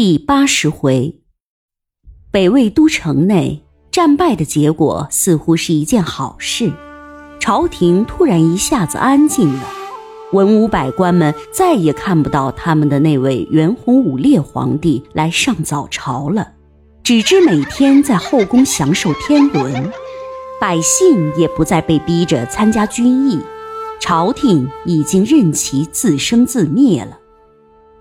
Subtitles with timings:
[0.00, 1.22] 第八十回，
[2.30, 6.72] 北魏都城内战败的结果似乎是一件好事，
[7.40, 9.64] 朝廷突然一下子安静了，
[10.30, 16.52] 文武百官们再也看不到他们的那位元洪武烈皇帝来上早朝了，
[17.02, 19.90] 只知每天在后宫享受天伦，
[20.60, 23.40] 百姓也不再被逼着参加军役，
[23.98, 27.17] 朝廷已经任其自生自灭了。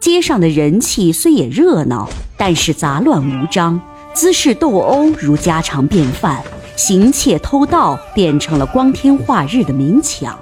[0.00, 3.80] 街上的人气虽也热闹，但是杂乱无章，
[4.14, 6.42] 滋事斗殴如家常便饭，
[6.76, 10.38] 行窃偷盗变成了光天化日的明抢。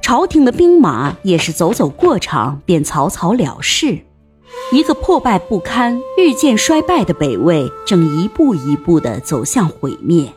[0.00, 3.98] 朝廷的兵马也是走走过场便草草了事。
[4.70, 10.32] 一个破败不堪、日渐衰败的北魏，正一步一步地走向毁灭。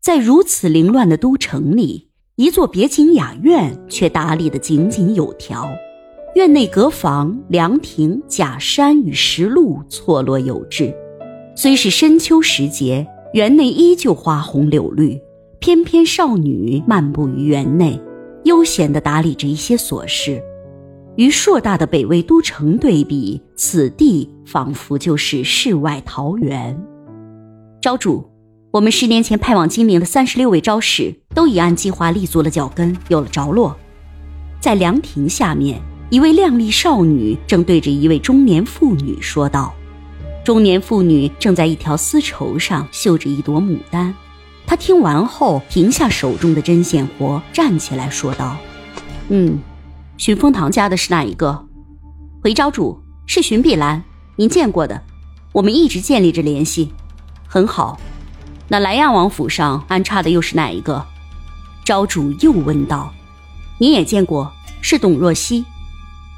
[0.00, 5.68] 在如此凌乱的都城里，一座别景雅苑却打理得井井有条。
[6.34, 10.94] 院内阁房、凉亭、假山与石路错落有致，
[11.54, 15.20] 虽是深秋时节，园内依旧花红柳绿。
[15.58, 18.00] 翩翩少女漫步于园内，
[18.44, 20.42] 悠闲地打理着一些琐事。
[21.16, 26.82] 与硕大的北魏都城对比，此地仿佛就是世外桃源。
[27.82, 28.24] 招主，
[28.70, 33.76] 我们十年前派往金陵的三十六位招使，都已按计划立足了脚跟，有了着落。
[34.60, 35.78] 在凉亭下面。
[36.12, 39.72] 一位靓丽少女正对着一位中年妇女说道
[40.44, 44.14] ：“中年妇女正在一条丝绸上绣着一朵牡丹。”
[44.68, 48.58] 她听完后停下手中的针线活，站起来说道
[49.30, 49.58] ：“嗯，
[50.18, 51.64] 寻风堂家的是哪一个？
[52.42, 54.04] 回招主是寻碧兰，
[54.36, 55.02] 您见过的，
[55.50, 56.92] 我们一直建立着联系，
[57.48, 57.98] 很好。
[58.68, 61.02] 那莱阳王府上安插的又是哪一个？”
[61.86, 63.10] 招主又问道
[63.80, 65.64] ：“您也见过，是董若曦。”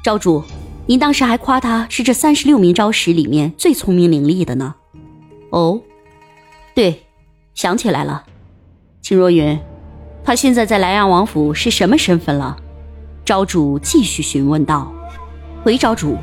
[0.05, 0.43] 招主，
[0.85, 4.75] 您当时还夸他是这三十六名招使里面最聪明伶俐的呢。
[5.49, 5.81] 哦，
[6.75, 7.01] 对，
[7.55, 8.23] 想起来了，
[9.01, 9.59] 秦若云，
[10.23, 12.55] 他现在在莱阳王府是什么身份了？
[13.25, 14.93] 招主继续询问道。
[15.63, 16.19] 回招主，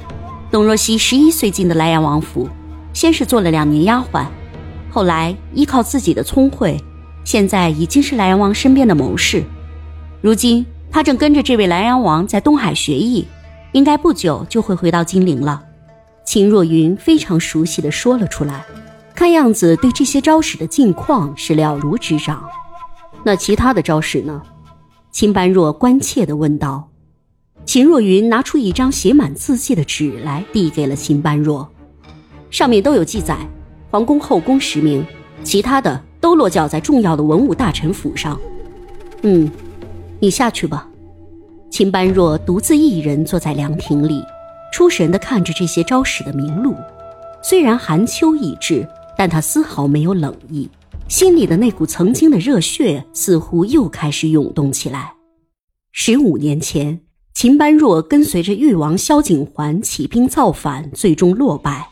[0.49, 2.49] 董若曦十一岁进的莱阳王府，
[2.93, 4.25] 先是做了两年丫鬟，
[4.93, 6.81] 后来依靠自己的聪慧，
[7.25, 9.43] 现在已经是莱阳王身边的谋士。
[10.21, 13.27] 如今他正跟着这位莱阳王在东海学艺。
[13.73, 15.63] 应该不久就会回到金陵了，
[16.25, 18.65] 秦若云非常熟悉的说了出来，
[19.15, 22.45] 看样子对这些招式的近况是了如指掌。
[23.25, 24.43] 那其他的招式呢？
[25.11, 26.89] 秦般若关切的问道。
[27.65, 31.69] 秦若云拿出一张写满字迹的纸来，递给了秦般若，
[32.51, 33.39] 上面都有记载，
[33.91, 35.07] 皇宫后宫十名，
[35.45, 38.39] 其他的都落脚在重要的文武大臣府上。
[39.23, 39.49] 嗯，
[40.19, 40.89] 你下去吧。
[41.73, 44.23] 秦般若独自一人坐在凉亭里，
[44.71, 46.77] 出神地看着这些招使的名录。
[47.43, 50.69] 虽然寒秋已至，但他丝毫没有冷意，
[51.09, 55.15] 心里的那股曾经的热血似乎又开始涌动起来。
[55.93, 57.01] 十五年前，
[57.33, 61.89] 秦般若跟随着誉王萧景桓起兵造反，最终落败。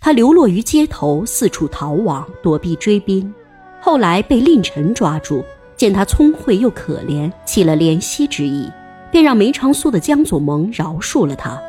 [0.00, 3.32] 他流落于街头，四处逃亡，躲避追兵。
[3.80, 5.44] 后来被令臣抓住，
[5.76, 8.68] 见他聪慧又可怜，起了怜惜之意。
[9.10, 11.60] 便让梅长苏的江左盟饶恕了他，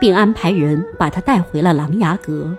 [0.00, 2.56] 并安排人把他带回了琅琊阁。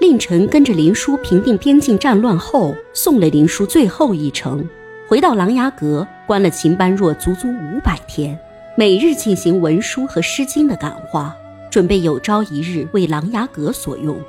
[0.00, 4.68] 令臣跟着林殊平定边境战乱后，送了林殊最后一程，
[5.06, 8.38] 回到琅琊阁，关了秦般若足足五百天，
[8.76, 11.34] 每日进行文书和诗经的感化，
[11.70, 14.20] 准备有朝一日为琅琊阁所用。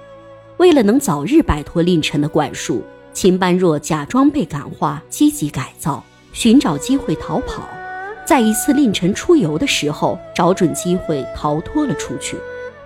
[0.57, 7.67] 为了能早日摆脱令臣的管束，秦般若假装被感化，积极改造，寻找机会逃跑。
[8.25, 12.37] 在一次令臣出游的时候，找准机会逃脱了出去，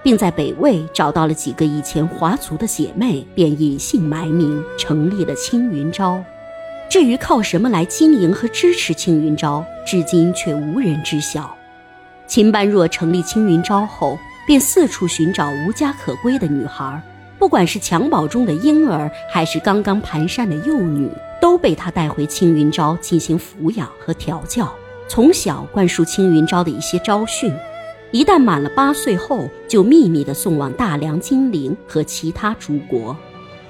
[0.01, 6.23] 并在北魏找到了几个以前华族的姐妹，便隐姓埋名成立了青云昭。
[6.89, 11.55] 至于靠什么来经营和支持青云昭，至今却无人知晓。
[12.25, 17.01] 秦般若成立青云昭后，便四处寻找无家可归的女孩，
[17.37, 24.73] 不管是襁褓中的婴儿，还是刚刚蹒跚的幼女，都被他带回青云昭进行抚养和调教。
[25.07, 27.53] 从小灌输青云昭的一些招训，
[28.11, 33.15] 一旦满了八岁后，就秘密地送往大梁、金陵和其他诸国，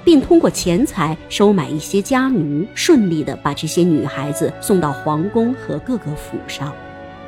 [0.04, 6.74] 并通过钱财收买一些家奴，顺利地把这些女孩子送到皇宫和各个府上，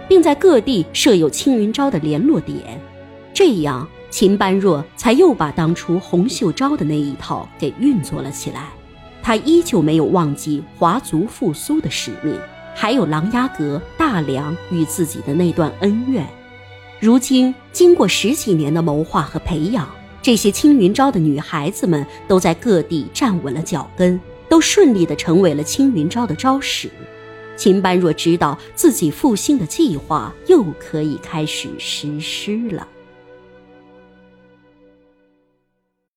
[0.08, 2.58] 并在各地设有青云昭的联络点。
[3.32, 8.70] 这样，秦般若才又把当初洪秀昭的那一套给运作了起来。
[9.22, 12.36] 他依旧没有忘记华族复苏的使命。
[12.74, 16.26] 还有琅琊阁、大梁与自己的那段恩怨，
[17.00, 19.88] 如今经过十几年的谋划和培养，
[20.22, 26.90] 这些青云昭的女孩子们都在各地站稳了脚跟，都顺利的成为了青云昭的招使。
[27.58, 32.88] 秦般若知道自己复兴的计划又可以开始实施了。